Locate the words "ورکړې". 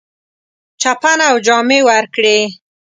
1.89-2.37